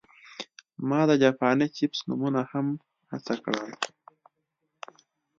[0.87, 2.67] ما د جاپاني چپس نومونه هم
[3.11, 3.71] هڅه کړل